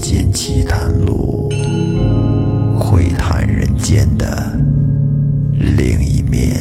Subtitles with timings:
[0.00, 1.50] 间奇谈录，
[2.78, 4.58] 会谈人间的
[5.76, 6.58] 另一面。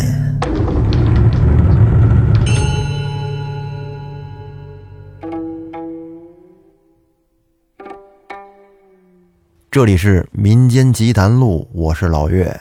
[9.72, 12.60] 这里是民间奇谈录，我是老岳。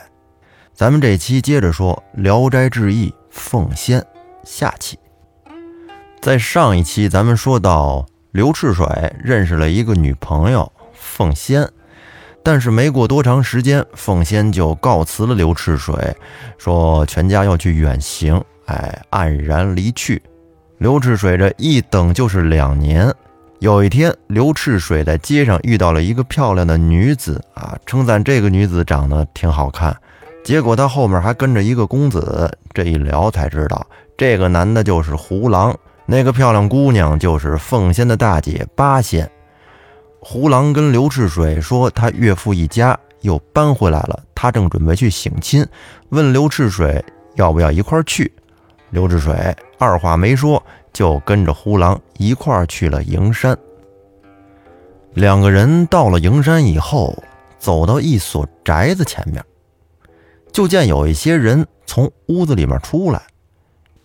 [0.73, 4.01] 咱们这期接着说《聊斋志异·凤仙》
[4.45, 4.97] 下期。
[6.21, 8.07] 在上一期，咱们说到
[8.39, 8.87] 刘赤水
[9.19, 11.69] 认识了一个女朋友凤仙，
[12.41, 15.93] 但是没过多长时间，凤仙就告辞了刘赤水，
[16.57, 20.23] 说全家要去远行，哎，黯然离去。
[20.77, 23.13] 刘赤水这一等就是两年。
[23.59, 29.97] 有一天，刘赤水在街上遇到了一个漂亮的女子啊，称赞这个女子长得挺好看。
[30.45, 33.85] 结果他后面还跟着一个公子，这一聊才知道，
[34.17, 35.77] 这个男的就是胡狼，
[36.11, 39.31] 那个漂亮姑娘就是凤仙的大姐八仙。
[40.19, 45.65] 胡狼跟刘赤水说，他岳父一家又搬回来了，他正准备去省亲，
[46.09, 48.33] 问刘赤水要不要一块去。
[48.89, 50.63] 刘赤水二话没说。
[50.91, 53.57] 就跟着胡狼一块儿去了营山。
[55.13, 57.15] 两个人到了营山以后，
[57.57, 59.45] 走到一所宅子前面，
[60.51, 63.23] 就见有一些人从屋子里面出来。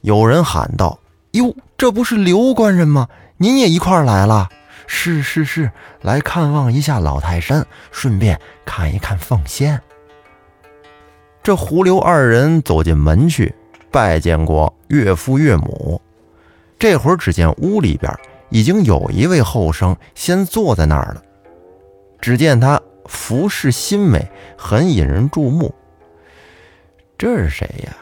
[0.02, 1.00] 有人喊道
[1.32, 3.10] ：“哟，这不是刘官人吗？
[3.36, 4.48] 您也一块儿来了
[4.88, 5.70] ？”“是是是，
[6.02, 9.82] 来看望一下老泰山，顺便看一看凤仙。”
[11.44, 13.54] 这胡刘二人走进门去，
[13.92, 16.02] 拜见过岳父岳母。
[16.80, 21.22] 这会儿，只见屋里边已经有一位后生先坐在那儿了。
[22.22, 24.26] 只见他服饰新美，
[24.58, 25.76] 很引人注目。
[27.18, 27.94] 这是谁呀？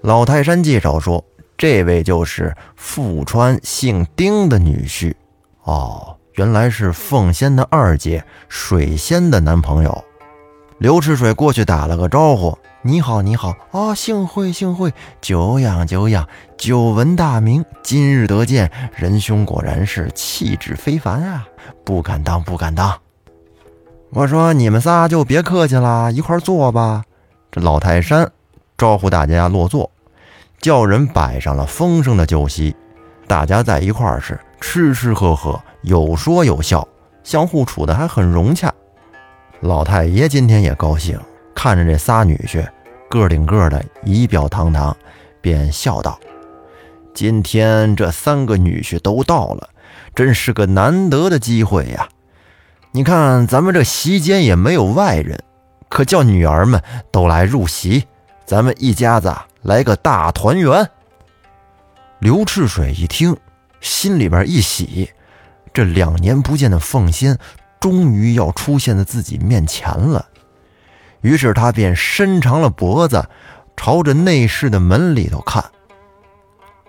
[0.00, 1.22] 老泰山介绍说，
[1.58, 5.12] 这位就是富川姓丁的女婿。
[5.64, 10.04] 哦，原来是凤仙的二姐水仙的男朋友。
[10.78, 12.56] 刘赤水过去打了个招呼。
[12.82, 13.92] 你好，你好啊！
[13.92, 21.44] 幸会，幸会，久仰，久仰，久闻大名，今日得见仁兄，果然是气质非凡啊！
[21.84, 22.96] 不敢当，不敢当。
[24.10, 27.02] 我说你们仨就别客气了，一块坐吧。
[27.50, 28.30] 这老泰山
[28.76, 29.90] 招呼大家落座，
[30.60, 32.74] 叫人摆上了丰盛的酒席，
[33.26, 36.86] 大家在一块儿是吃吃喝喝，有说有笑，
[37.22, 38.72] 相互处的还很融洽。
[39.60, 41.18] 老太爷今天也高兴。
[41.54, 42.64] 看着这仨女婿，
[43.10, 44.96] 个顶个的仪表堂堂，
[45.40, 46.16] 便笑道
[47.12, 49.68] ：“今天这三个女婿都到了，
[50.14, 52.08] 真是个难得的机会呀！
[52.92, 55.42] 你看咱们这席间也没有外人，
[55.88, 56.80] 可叫女儿们
[57.10, 58.04] 都来入席，
[58.48, 60.88] 咱们一家子来个大团圆。”
[62.18, 63.36] 刘赤水一听，
[63.82, 65.10] 心里边一喜，
[65.74, 67.38] 这两年不见的凤仙，
[67.78, 70.26] 终于要出现在自己面前了。
[71.20, 73.28] 于是他便伸长了脖子，
[73.76, 75.62] 朝着内室的门里头看。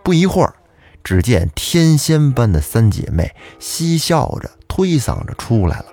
[0.01, 0.55] 不一会儿，
[1.03, 5.85] 只见天仙般的三姐妹嬉笑着推搡着出来了。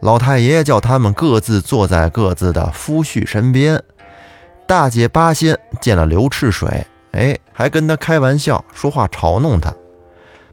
[0.00, 3.84] 老太爷叫他们各自坐在各自的夫婿身边。
[4.68, 9.72] 大姐八仙见了刘赤水，哎，还跟他开玩笑，说话嘲弄他；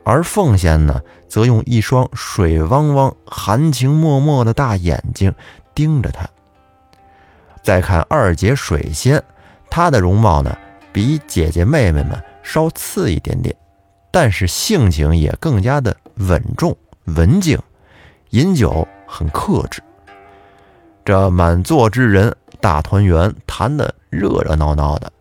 [0.05, 5.35] 而凤仙呢，则用一双水汪汪、含情脉脉的大眼睛
[5.73, 6.25] 盯着他。
[7.61, 9.21] 再看二姐水仙，
[9.69, 10.57] 她的容貌呢，
[10.93, 13.53] 比姐姐妹妹们稍次一点点，
[14.11, 16.73] 但是性情也更加的稳重
[17.07, 17.59] 文静，
[18.29, 19.81] 饮酒很克制。
[21.03, 25.11] 这满座之人大团圆，谈的热热闹闹的，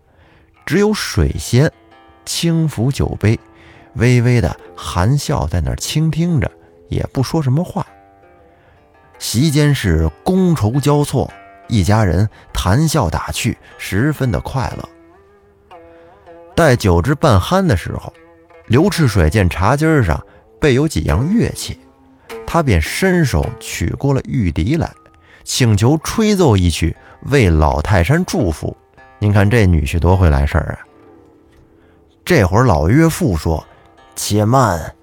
[0.64, 1.70] 只有水仙
[2.24, 3.38] 轻抚酒杯，
[3.94, 6.50] 微微的含笑在那儿倾听着，
[6.88, 7.86] 也不说什么话。
[9.18, 11.30] 席间是觥筹交错。
[11.66, 14.86] 一家人谈笑打趣，十分的快乐。
[16.54, 18.12] 待酒至半酣的时候，
[18.66, 20.22] 刘赤水见茶几上
[20.60, 21.78] 备有几样乐器，
[22.46, 24.92] 他便伸手取过了玉笛来，
[25.42, 26.94] 请求吹奏一曲，
[27.30, 28.76] 为老泰山祝福。
[29.18, 30.78] 您看这女婿多会来事儿啊！
[32.24, 33.64] 这会儿老岳父说
[34.16, 34.94] ：“且慢，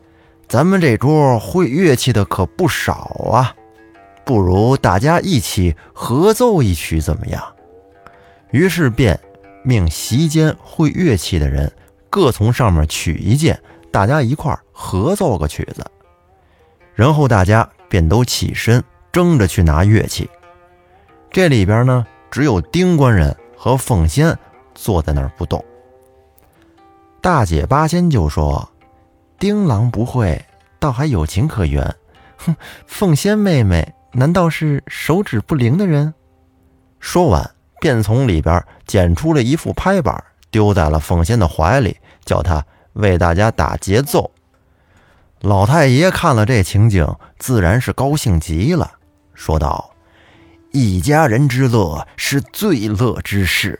[0.47, 2.93] 咱们这桌会乐器的可不少
[3.31, 3.55] 啊。”
[4.23, 7.43] 不如大家一起合奏一曲怎么样？
[8.51, 9.19] 于是便
[9.63, 11.71] 命席间会乐器的人
[12.09, 13.59] 各从上面取一件，
[13.91, 15.83] 大家一块合奏个曲子。
[16.93, 20.29] 然后大家便都起身，争着去拿乐器。
[21.31, 24.35] 这里边呢，只有丁官人和凤仙
[24.73, 25.63] 坐在那儿不动。
[27.21, 28.67] 大姐八仙就说
[29.37, 30.43] ：“丁郎不会，
[30.79, 31.95] 倒还有情可原。”
[32.43, 32.55] 哼，
[32.87, 36.11] 凤仙妹妹难道是手指不灵的人？
[36.99, 44.31] 说完，便从里边捡出了一副拍板，丢在了凤仙的怀里，叫她为大家打节奏。
[45.41, 47.07] 老太爷看了这情景，
[47.37, 48.93] 自然是高兴极了，
[49.35, 49.90] 说道
[50.71, 53.77] ：“一家人之乐是最乐之事，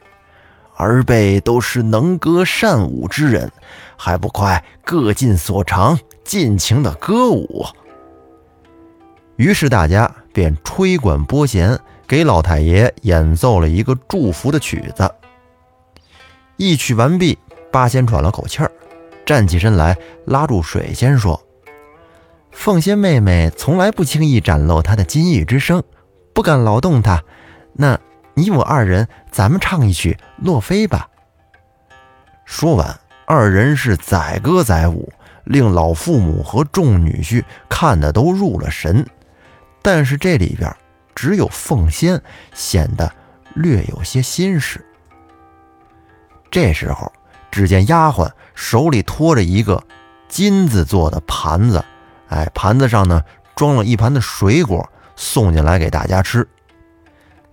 [0.76, 3.50] 儿辈都是能歌善舞之人，
[3.96, 7.66] 还不快各尽所长，尽情的歌舞？”
[9.38, 15.10] 于是大家便吹管拨弦，给老太爷演奏了一个祝福的曲子。
[16.58, 17.40] 一曲完毕，
[17.72, 18.70] 八仙喘了口气儿，
[19.26, 21.42] 站起身来，拉住水仙说。
[22.52, 25.82] 凤仙妹妹从来不轻易展露她的金玉之声，
[26.34, 27.24] 不敢劳动他。
[27.74, 28.00] 那
[28.34, 31.10] 你我二人，咱们唱一曲《洛妃》吧。
[32.46, 35.12] 说完，二人是载歌载舞，
[35.44, 39.06] 令老父母和众女婿看得都入了神。
[39.82, 40.76] 但是这里边
[41.16, 42.22] 只有凤仙
[42.54, 43.12] 显得
[43.54, 44.86] 略有些心事。
[46.50, 47.12] 这时候，
[47.50, 49.82] 只见丫鬟手里托着一个
[50.28, 51.84] 金子做的盘子。
[52.28, 53.24] 哎，盘子上呢
[53.56, 54.90] 装了一盘的水果，
[55.22, 56.48] 送进来给大家吃。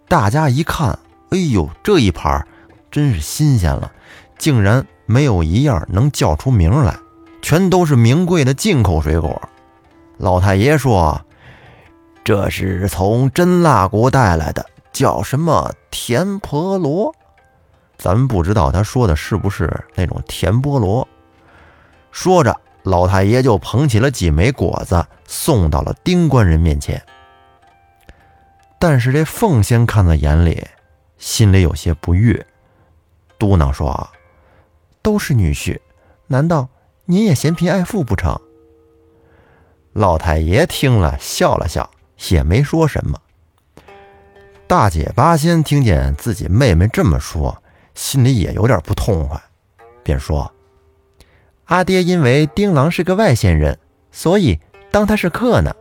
[0.08, 0.98] 大家一看，
[1.28, 2.48] 哎呦，这一盘
[2.90, 3.92] 真是新鲜了，
[4.38, 6.96] 竟然没有一样能叫出名来，
[7.42, 9.38] 全都是名贵的进口水果。
[10.16, 11.20] 老太爷说
[12.24, 17.14] ：“这是从真腊国带来的，叫什么甜婆罗？
[17.98, 21.06] 咱们不知道他说的是不是那种甜菠萝。”
[22.10, 22.56] 说着。
[22.84, 27.02] 老太爷就捧起了几枚果子，送到了丁官人面前。
[28.78, 30.66] 但是这凤仙看在眼里，
[31.16, 32.46] 心里有些不悦，
[33.38, 34.08] 嘟囔说
[35.02, 35.78] ：“都是女婿，
[36.28, 36.68] 难道
[37.06, 38.40] 您也嫌贫爱富不成？”
[39.94, 41.90] 老太爷听了，笑了笑，
[42.30, 43.20] 也没说什么。
[44.68, 47.60] 大姐八仙听见自己妹妹这么说，
[47.94, 49.42] 心里也有点不痛快，
[50.04, 50.52] 便说。
[51.64, 53.76] 阿爹因为丁郎是个外县人，
[54.12, 54.60] 所以
[54.92, 55.74] 当他是客呢。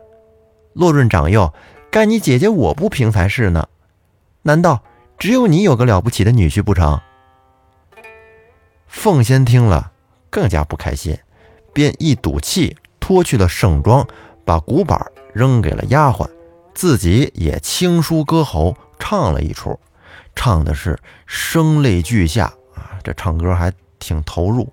[0.74, 1.54] 洛润长幼，
[1.98, 3.70] 该你姐姐我不平才是呢。
[4.44, 4.84] 难道
[5.18, 7.02] 只有你有个了不起的女婿不成？
[8.86, 9.92] 凤仙听了
[10.30, 11.18] 更加不开心，
[11.74, 14.08] 便一赌气脱去了盛装，
[14.46, 16.30] 把鼓板扔给了丫鬟，
[16.76, 19.80] 自己也轻舒歌喉唱了一出，
[20.36, 22.46] 唱的是声泪俱下
[22.76, 24.72] 啊，这唱歌还挺投入。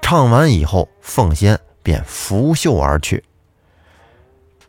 [0.00, 3.22] 唱完以后，凤仙便拂袖而去。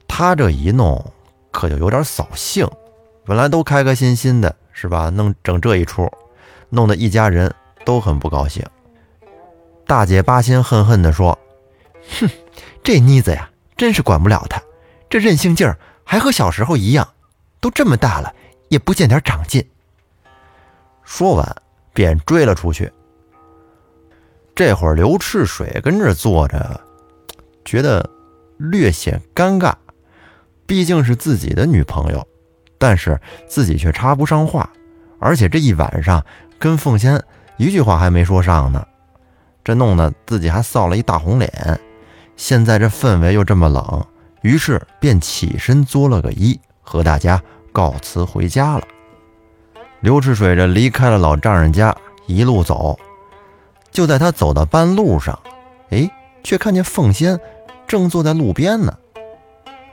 [0.09, 1.13] 他这一弄，
[1.57, 2.69] 可就有点扫兴。
[3.25, 5.09] 本来都开开心心的，是吧？
[5.09, 6.07] 弄整这一出，
[6.69, 7.51] 弄得一家人
[7.83, 8.63] 都很不高兴。
[9.87, 11.39] 大姐八仙恨恨地说
[12.19, 12.29] ：“哼，
[12.83, 14.61] 这妮子呀，真是管不了她。
[15.09, 17.07] 这任性劲儿还和小时候一样，
[17.59, 18.31] 都这么大了，
[18.69, 19.67] 也不见点长进。”
[21.03, 21.55] 说完，
[21.91, 22.93] 便追了出去。
[24.53, 26.79] 这会儿，刘赤水跟这坐着，
[27.65, 28.07] 觉得
[28.57, 29.73] 略显尴尬。
[30.67, 32.27] 毕竟是自己的女朋友，
[32.77, 34.69] 但是自己却插不上话，
[35.17, 36.23] 而且这一晚上
[36.59, 37.23] 跟凤仙
[37.55, 38.85] 一句话还没说上呢，
[39.63, 41.79] 这弄得自己还臊了一大红脸。
[42.35, 44.05] 现在这氛围又这么冷，
[44.41, 48.83] 于是便起身作了个揖，和大家告辞回家了。
[50.01, 51.95] 刘赤水这离开了老丈人家，
[52.27, 52.99] 一路走。
[53.89, 55.39] 就在他走到半路上，
[55.89, 56.07] 哎，
[56.43, 57.39] 却看见凤仙
[57.87, 58.95] 正坐在路边呢。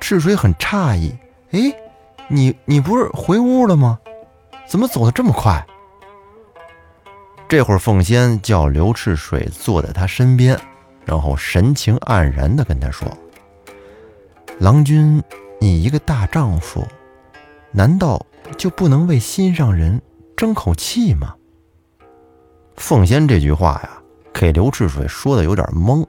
[0.07, 1.17] 赤水很诧异，
[1.53, 1.75] 哎，
[2.29, 3.99] 你你不是回屋了吗？
[4.67, 5.67] 怎么走得这么快？
[7.49, 10.61] 这会儿凤仙叫刘赤水坐在他身边，
[11.07, 13.09] 然后神情黯然地跟他说
[14.61, 15.23] ：“郎君，
[15.59, 16.87] 你一个大丈夫，
[17.73, 18.23] 难道
[18.59, 20.03] 就不能为心上人
[20.37, 21.35] 争口气吗？”
[22.77, 24.03] 凤仙这句话呀，
[24.35, 26.07] 给刘赤水说的有点懵。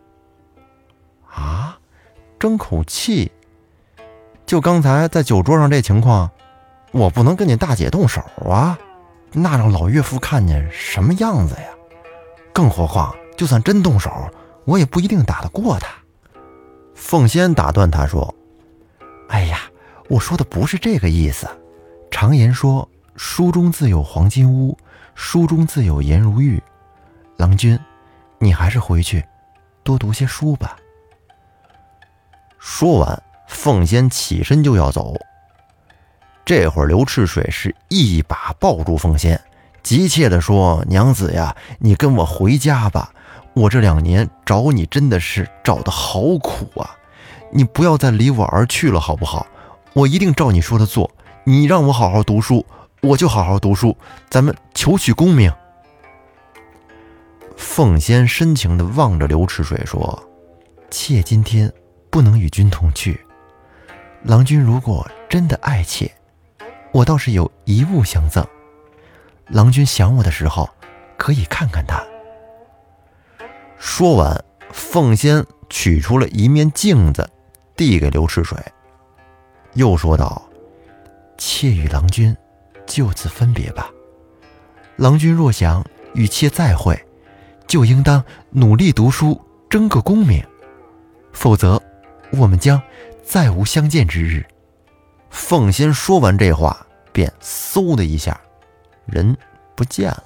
[1.34, 1.80] 啊，
[2.38, 3.32] 争口气？
[4.46, 6.30] 就刚才在酒桌上这情况，
[6.92, 8.78] 我不能跟你大姐动手啊，
[9.32, 11.68] 那让老岳父看见什么样子呀？
[12.54, 14.12] 更何况，就算真动手，
[14.66, 15.88] 我也不一定打得过他。
[16.94, 18.34] 凤仙打断他说
[19.30, 19.60] ：“哎呀，
[20.08, 21.48] 我说的不是这个意思。
[22.10, 24.78] 常言说，书中自有黄金屋。”
[25.16, 26.62] 书中自有颜如玉，
[27.38, 27.80] 郎君，
[28.38, 29.24] 你还是回去
[29.82, 30.76] 多读些书吧。
[32.60, 33.24] 说完，
[33.56, 35.16] 凤仙起身就要走。
[36.46, 39.40] 这会儿，刘赤水是一把抱住凤仙，
[39.82, 43.12] 急切地说：“娘子呀，你跟我回家吧！
[43.54, 46.96] 我这两年找你真的是找的好苦啊！
[47.52, 49.48] 你不要再离我而去了，好不好？
[49.94, 51.10] 我一定照你说的做。
[51.46, 52.64] 你让我好好读书，
[53.02, 53.98] 我就好好读书。
[54.30, 55.52] 咱们求取功名。”
[57.58, 60.22] 凤仙深情地望着刘赤水说
[60.92, 61.72] ：“妾今天
[62.12, 63.25] 不能与君同去。
[64.26, 66.12] 郎君如果真的爱妾，
[66.92, 68.44] 我倒是有一物相赠。
[69.50, 70.68] 郎君想我的时候，
[71.16, 72.04] 可以看看它。”
[73.78, 77.30] 说完，凤仙取出了一面镜子，
[77.76, 78.58] 递给刘赤水，
[79.74, 80.42] 又说道
[81.38, 82.36] ：“妾与郎君
[82.88, 83.92] 就此分别吧。
[84.96, 87.00] 郎君若想与妾再会，
[87.68, 89.40] 就应当努力读书，
[89.70, 90.44] 争个功名，
[91.32, 91.80] 否则
[92.32, 92.82] 我们将
[93.26, 94.46] 再无相见之日。”
[95.30, 98.40] 凤仙说完这话，便嗖的一下，
[99.06, 99.36] 人
[99.76, 100.24] 不见了。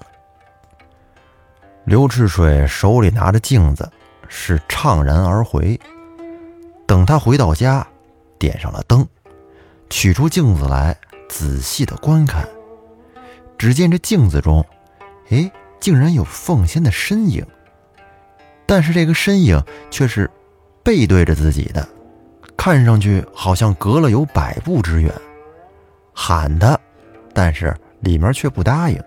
[1.86, 3.92] 刘赤水手里拿着镜子，
[4.28, 5.80] 是怅然而回。
[6.86, 7.88] 等他回到家，
[8.38, 9.08] 点上了灯，
[9.90, 10.96] 取出镜子来，
[11.28, 12.48] 仔细的观看。
[13.58, 14.64] 只见这镜子中，
[15.30, 17.44] 哎，竟然有凤仙的身影。
[18.68, 20.30] 但是这个身影却是
[20.84, 21.90] 背对着自己的，
[22.60, 25.10] 看上去好像隔了有百步之远。
[26.14, 26.78] 喊他，
[27.34, 29.02] 但是里面却不答应。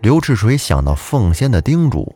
[0.00, 2.12] 刘赤水想到凤仙的叮嘱，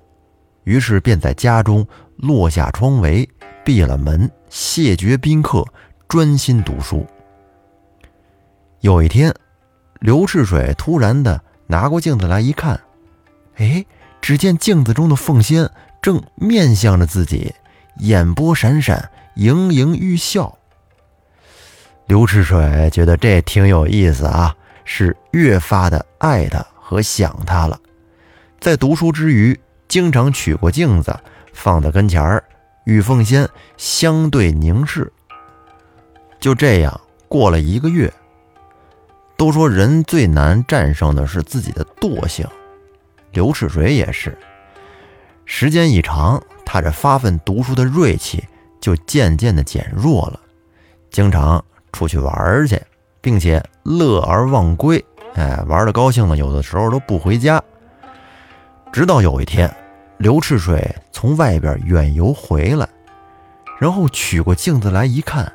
[0.64, 1.86] 于是便在家中
[2.16, 3.28] 落下窗帷，
[3.64, 5.64] 闭了门，谢绝宾客，
[6.08, 7.06] 专心读书。
[8.80, 9.32] 有一天，
[10.00, 12.80] 刘赤水突然的拿过镜子来一看，
[13.58, 13.86] 哎，
[14.20, 15.70] 只见镜子中的凤仙
[16.02, 17.54] 正面向着自己，
[17.98, 20.58] 眼波闪闪，盈盈欲笑。
[22.06, 26.64] 刘赤水觉得这挺有意思啊，是越发的爱他。
[26.86, 27.80] 和想他了，
[28.60, 31.18] 在读书之余，经常取过镜子
[31.54, 32.44] 放在跟前儿，
[32.84, 33.48] 与凤仙
[33.78, 35.10] 相对凝视。
[36.38, 38.12] 就这样过了一个月。
[39.34, 42.46] 都说人最难战胜的是自己的惰性，
[43.32, 44.36] 刘赤水也是。
[45.46, 48.44] 时间一长，他这发奋读书的锐气
[48.84, 50.38] 就渐渐的减弱了，
[51.10, 52.78] 经常出去玩去，
[53.22, 55.02] 并且乐而忘归。
[55.36, 57.64] 哎，玩的高兴了，有的时候都不回家。
[58.92, 59.74] 直到有一天，
[60.18, 62.86] 刘赤水从外边远游回来，
[63.80, 65.50] 然后取过镜子来一看，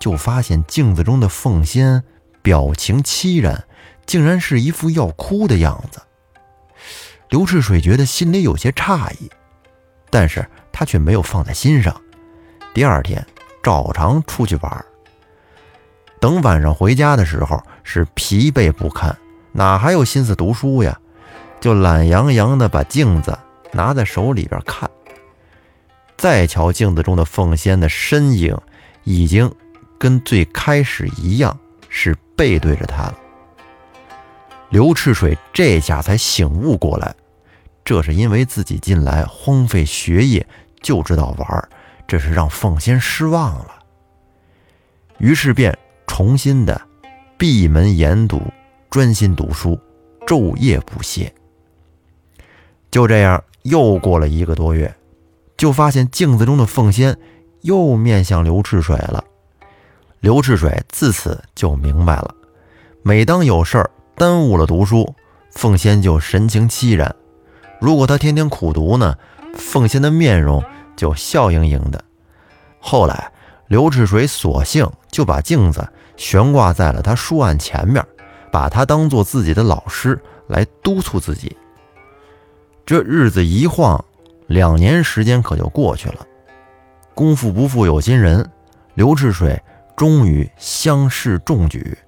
[0.00, 2.02] 就发现镜子中的凤仙
[2.42, 3.62] 表情凄然，
[4.04, 6.02] 竟然是一副要哭的样子。
[7.28, 9.30] 刘赤水觉得心里有些诧异，
[10.10, 11.94] 但是他却没有放在心上。
[12.74, 13.24] 第二天
[13.62, 14.84] 照常出去玩。
[16.20, 19.16] 等晚上回家的时候，是疲惫不堪，
[19.52, 20.98] 哪还有心思读书呀？
[21.60, 23.38] 就懒洋洋地把镜子
[23.72, 24.90] 拿在手里边看。
[26.16, 28.56] 再瞧镜子中的凤仙的身影，
[29.04, 29.52] 已经
[29.98, 33.14] 跟最开始一样，是背对着他了。
[34.70, 37.14] 刘赤水这下才醒悟过来，
[37.84, 40.46] 这是因为自己近来荒废学业，
[40.80, 41.68] 就知道玩儿，
[42.12, 43.82] 这是让凤仙失望了。
[45.16, 45.74] 于是便。
[46.06, 46.78] 重新的
[47.38, 48.38] 闭门研读，
[48.90, 49.80] 专心读书，
[50.26, 51.32] 昼夜不歇。
[52.90, 54.94] 就这样，又过了一个多月，
[55.56, 57.16] 就发现镜子中的凤仙
[57.62, 59.24] 又面向刘赤水了。
[60.20, 62.34] 刘赤水自此就明白了，
[63.02, 65.14] 每当有事儿耽误了读书，
[65.52, 67.10] 凤仙就神情凄然；
[67.80, 69.16] 如果他天天苦读呢，
[69.54, 70.62] 凤仙的面容
[70.96, 72.02] 就笑盈盈的。
[72.80, 73.32] 后来，
[73.68, 75.88] 刘赤水索性就把镜子。
[76.14, 78.04] 悬挂在了他书案前面，
[78.52, 81.56] 把他当做自己的老师来督促自己。
[82.86, 84.04] 这日子一晃，
[84.46, 86.26] 两年时间可就过去了。
[87.14, 88.48] 功夫不负有心人，
[88.94, 89.60] 刘志水
[89.96, 91.98] 终于乡试中举，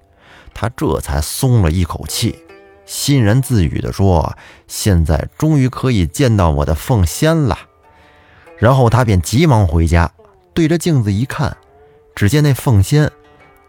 [0.53, 2.39] 他这才松了一口气，
[2.85, 4.37] 欣然自语地说
[4.67, 7.57] ：“现在终于可以见到我的凤仙了。”
[8.57, 10.11] 然后他便急忙回家，
[10.53, 11.55] 对着镜子一看，
[12.15, 13.11] 只见那凤仙。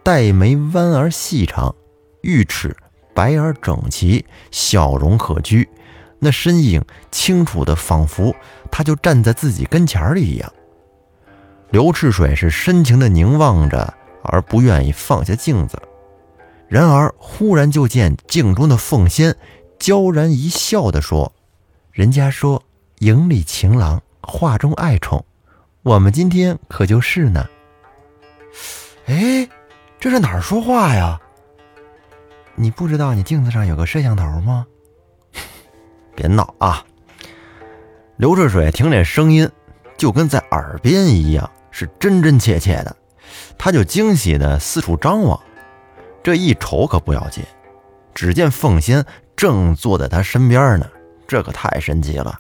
[0.03, 1.75] 黛眉弯而细长，
[2.21, 2.77] 玉齿
[3.13, 5.67] 白而整齐，笑容可掬，
[6.21, 8.33] 那身影清楚的，仿佛
[8.71, 10.53] 他就站在自己跟前儿一样。
[11.71, 15.77] 刘赤水是深情的凝望着，而不愿意放下镜子。
[16.69, 19.35] 然而，忽然就见镜中的凤仙
[19.77, 21.33] 娇然一笑的说
[21.91, 22.63] ：“人家说
[23.01, 25.25] 影里情郎，画中爱宠，
[25.83, 27.47] 我们今天可就是呢。”
[29.07, 29.49] 哎。
[29.99, 31.19] 这是哪儿说话呀？
[32.55, 34.67] 你不知道你镜子上有个摄像头吗？
[36.15, 36.85] 别闹啊！
[38.19, 39.51] 刘志水听这声音，
[39.97, 42.95] 就跟在耳边一样，是真真切切的，
[43.57, 45.41] 他就惊喜的四处张望。
[46.23, 47.43] 这一瞅可不要紧，
[48.15, 49.05] 只见凤仙
[49.35, 50.87] 正坐在他身边呢，
[51.27, 52.39] 这可太神奇了。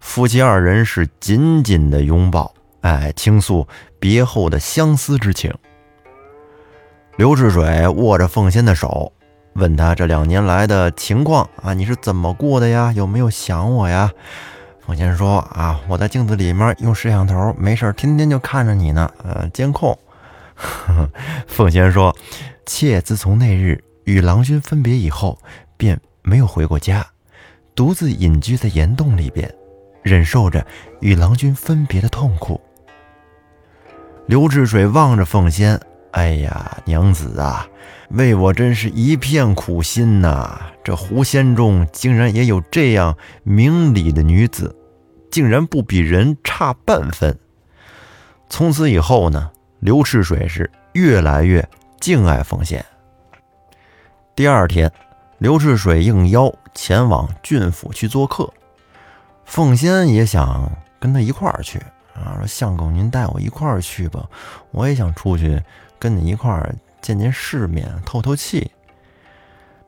[0.00, 5.54] 夫妻二人是紧紧的拥抱，哎，倾诉别后的相思之情。
[7.16, 9.12] 刘志水握着凤仙的手，
[9.52, 12.92] 问他这两年来的情况啊，你是怎么过的呀？
[12.96, 14.10] 有没有想我呀？
[14.80, 19.96] 凤仙说啊，我在镜子里面用摄像头，没事天天就看着你呢，呃，监控。
[21.46, 22.16] 凤仙说，
[22.64, 25.38] 妾自从那日与郎君分别以后，
[25.76, 27.06] 便没有回过家，
[27.74, 29.54] 独自隐居在岩洞里边。
[30.02, 30.66] 忍受着
[31.00, 32.60] 与郎君分别的痛苦。
[34.26, 35.80] 刘志水望着凤仙，
[36.12, 37.66] 哎呀，娘子啊，
[38.10, 40.60] 为我真是一片苦心呐！
[40.82, 44.74] 这狐仙中竟然也有这样明理的女子，
[45.30, 47.36] 竟然不比人差半分。
[48.48, 51.68] 从此以后呢，刘赤水是越来越
[52.00, 52.84] 敬爱凤仙。
[54.34, 54.90] 第二天，
[55.38, 58.52] 刘赤水应邀前往郡府去做客。
[59.50, 61.76] 凤仙也想跟他一块儿去
[62.14, 64.24] 啊，说相公您带我一块儿去吧，
[64.70, 65.60] 我也想出去
[65.98, 68.70] 跟你一块儿见见世面，透透气。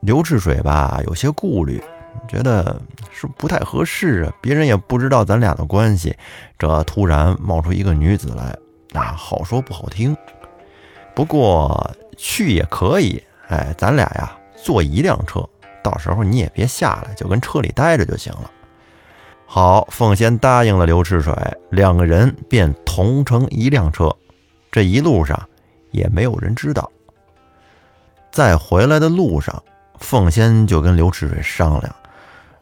[0.01, 1.81] 刘志水吧有些顾虑，
[2.27, 2.77] 觉得
[3.09, 6.13] 是不太合适啊，别人也不知道咱俩的关系，
[6.59, 8.53] 这突然冒出一个女子来，
[8.91, 10.13] 那好说不好听。
[11.15, 15.47] 不过去也可以，哎，咱俩呀坐一辆车，
[15.81, 18.51] 到时候你也别下来，就跟车里待着就行了。
[19.55, 21.31] 好，凤仙答应了刘赤水，
[21.69, 24.11] 两个人便同乘一辆车。
[24.71, 25.39] 这一路上
[25.91, 26.91] 也没有人知道。
[28.31, 29.63] 在回来的路上，
[29.99, 31.95] 凤仙就跟刘赤水商量，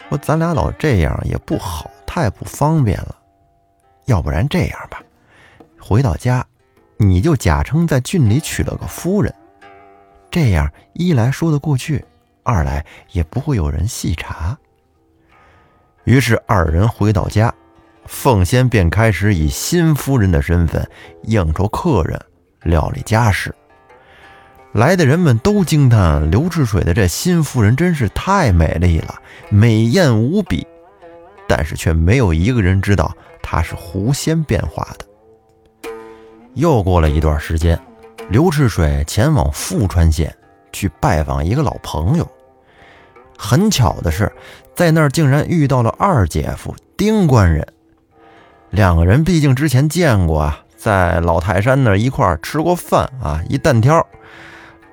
[0.10, 3.16] 说：“咱俩老这样也不好，太不方便了。
[4.08, 5.02] 要不然这样吧，
[5.80, 6.46] 回到家，
[6.98, 9.34] 你就假称在郡里娶了个夫人，
[10.30, 12.04] 这样一来说得过去，
[12.44, 14.58] 二来也不会有人细查。”
[16.04, 17.54] 于是二人回到家，
[18.06, 20.88] 凤仙便开始以新夫人的身份
[21.24, 22.20] 应酬客人，
[22.64, 23.54] 料理家事。
[24.74, 29.16] 来的人们都惊叹刘赤水的这新夫人真是太美丽了，
[29.50, 30.66] 美艳无比。
[31.48, 35.90] 但是却没有一个人知道她是狐仙变化的。
[36.54, 37.78] 又过了一段时间，
[38.30, 40.34] 刘赤水前往富川县
[40.72, 42.26] 去拜访一个老朋友。
[43.42, 44.32] 很巧的是。
[44.74, 47.68] 在那儿竟然遇到了二姐夫丁官人，
[48.70, 54.04] 两个人毕竟之前见过啊，在老泰山那儿一块儿吃过饭啊，一单挑，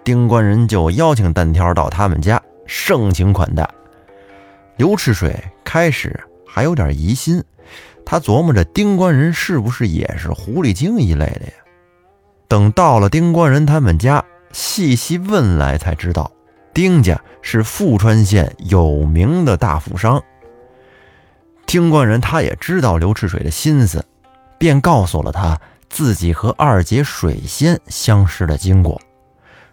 [0.02, 3.66] 丁官人就邀请单挑到他们家盛情款待。
[4.76, 5.32] 刘赤水
[5.64, 7.42] 开始还有点疑心，
[8.04, 11.52] 他琢磨着丁官人是不是也是狐狸精一类的呀？
[12.48, 16.30] 等到了丁官人他们家，细细问来才知道。
[16.78, 20.22] 丁家是富川县有名的大富商。
[21.66, 24.04] 丁官人他也知道刘赤水的心思，
[24.60, 25.60] 便告诉了他
[25.90, 29.02] 自己和二姐水仙相识的经过，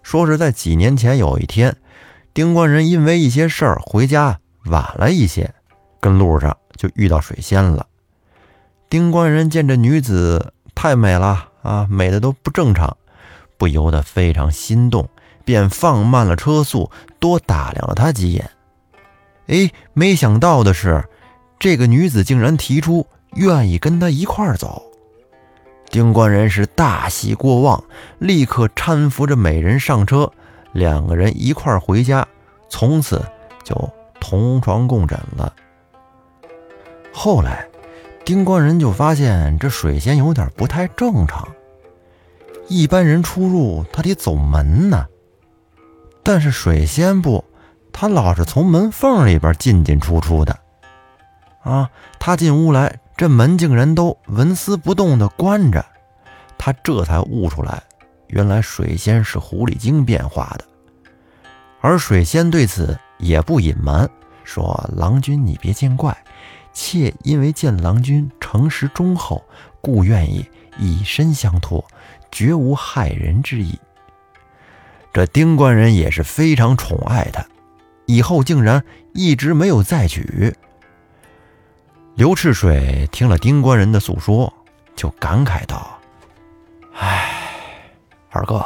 [0.02, 1.78] 说是在几年前有一天，
[2.34, 5.54] 丁官人因为一些事儿回家晚了一些，
[6.00, 7.86] 跟路上就遇到水仙了。
[8.89, 12.98] 丁官人见这女子太美了啊，美的都不正常，
[13.60, 15.08] 不由得非常心动。
[15.45, 18.49] 便放慢了车速，多打量了她几眼。
[19.47, 21.01] 哎，没想到的是，
[21.60, 23.05] 这个女子竟然提出
[23.36, 24.81] 愿意跟他一块儿走。
[25.89, 27.81] 丁官人是大喜过望，
[28.17, 30.29] 立刻搀扶着美人上车，
[30.73, 32.27] 两个人一块儿回家，
[32.69, 33.23] 从此
[33.63, 35.53] 就同床共枕了。
[37.13, 37.65] 后来，
[38.25, 41.47] 丁官人就发现这水仙有点不太正常，
[42.67, 45.05] 一般人出入他得走门呢。
[46.25, 47.45] 但是水仙不，
[47.93, 50.57] 他老是从门缝里边进进出出的，
[51.61, 55.85] 啊，他进屋来，这门竟然都纹丝不动的关着，
[56.57, 57.83] 他这才悟出来，
[58.25, 60.65] 原来水仙是狐狸精变化的。
[61.79, 64.09] 而水仙对此也不隐瞒，
[64.43, 66.17] 说：“郎君你别见怪，
[66.73, 69.43] 妾因为见郎君诚实忠厚，
[69.79, 70.43] 故愿意
[70.79, 71.85] 以身相托，
[72.31, 73.77] 绝无害人之意。”
[75.15, 77.41] 这丁官人也是非常宠爱他，
[78.06, 80.54] 以后竟然一直没有再娶。
[82.15, 84.54] 刘赤水听了丁官人的诉说，
[84.93, 85.97] 就感慨道
[86.99, 87.32] ：“哎，
[88.30, 88.62] 二哥，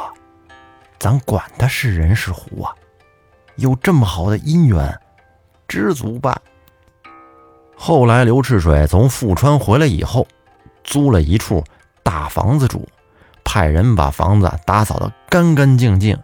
[0.98, 2.74] 咱管他是人是狐啊，
[3.54, 4.92] 有这么好的姻缘，
[5.68, 6.36] 知足吧。”
[7.78, 10.26] 后来，刘赤水从富川回来以后，
[10.82, 11.62] 租了一处
[12.02, 12.88] 大房子住，
[13.44, 16.18] 派人把房子打扫得干干净净。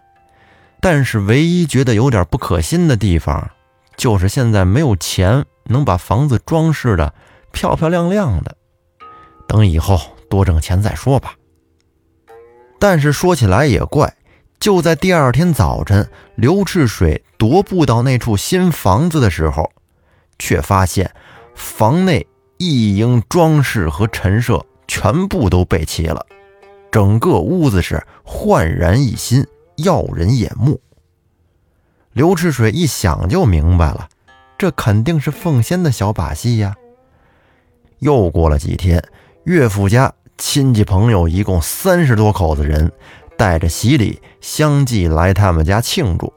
[0.80, 3.50] 但是唯一觉得有点不可信的地方，
[3.96, 7.12] 就是现在没有钱能把房子装饰的
[7.52, 8.56] 漂漂亮亮的。
[9.48, 11.34] 等以后多挣钱再说吧。
[12.78, 14.14] 但是说起来也怪，
[14.60, 19.70] 就在第二天早晨，刘赤水踱步到那处新房子的时候，
[20.38, 21.10] 却发现
[21.54, 22.26] 房内
[22.58, 26.24] 一应装饰和陈设全部都备齐了，
[26.92, 30.80] 整个屋子是焕然一新，耀人眼目。
[32.12, 34.08] 刘赤水一想就明白了，
[34.56, 36.74] 这肯定是凤仙的小把戏呀。
[37.98, 39.02] 又过了几天，
[39.44, 40.12] 岳父家。
[40.38, 42.92] 亲戚朋友一共三十多口子人，
[43.38, 46.30] 带着喜礼相继来他们家庆祝，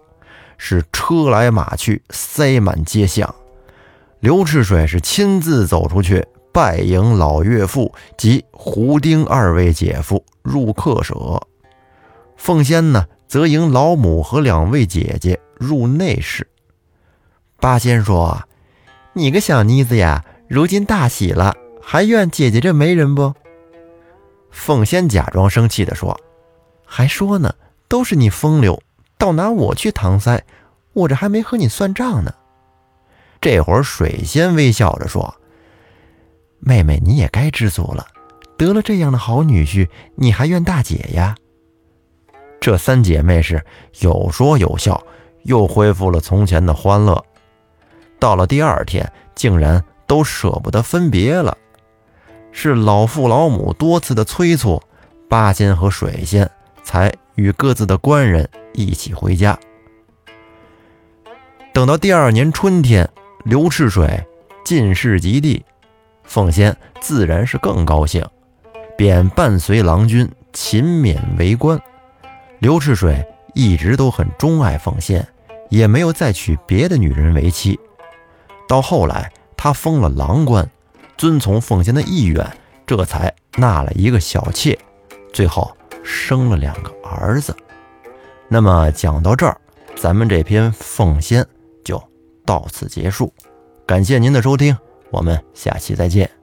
[0.57, 3.35] 是车来马去，塞满街巷。
[4.21, 11.45] 刘赤水是亲自走出去拜迎老岳父及胡丁二位姐夫入客舍，
[12.37, 16.47] 凤仙呢则迎老母和两位姐姐入内室。
[17.57, 18.41] 八仙说
[19.13, 23.31] ：“你个小妮子呀，如今大喜了，还怨姐姐这媒人不？”
[24.49, 26.19] 凤仙假装生气地说
[26.83, 27.53] ：“还说呢，
[27.87, 28.81] 都是你风流，
[29.19, 30.43] 倒拿我去搪塞，
[30.93, 32.33] 我这还没和你算账呢。”
[33.39, 35.35] 这会儿水仙微笑着说
[36.57, 38.07] ：“妹妹，你也该知足了，
[38.57, 41.35] 得了这样的好女婿，你还怨大姐呀？”
[42.59, 43.63] 这三姐妹是
[43.99, 45.01] 有说有笑，
[45.43, 47.23] 又恢复了从前的欢乐。
[48.19, 51.57] 到了第二天，竟然都舍不得分别了。
[52.51, 54.81] 是老父老母多次的催促，
[55.29, 56.49] 八仙和水仙
[56.83, 59.57] 才与各自的官人一起回家。
[61.71, 63.09] 等到第二年春天，
[63.45, 64.25] 刘赤水
[64.65, 65.63] 进士及第，
[66.23, 68.25] 凤仙自然是更高兴，
[68.97, 71.79] 便伴随郎君勤勉为官。
[72.59, 75.25] 刘赤水一直都很钟爱凤仙，
[75.69, 77.79] 也没有再娶别的女人为妻。
[78.67, 80.69] 到后来，他封了郎官。
[81.17, 82.49] 遵从凤仙的意愿，
[82.85, 84.79] 这才纳了一个小妾，
[85.33, 85.69] 最后
[86.01, 87.53] 生了两个儿子。
[88.47, 89.59] 那么讲到这儿，
[89.97, 91.45] 咱们这篇凤仙
[91.83, 92.01] 就
[92.45, 93.33] 到此结束。
[93.85, 94.77] 感谢您的收听，
[95.11, 96.38] 我们下期再见。